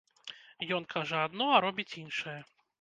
[0.77, 2.39] Ён кажа адно, а робіць іншае.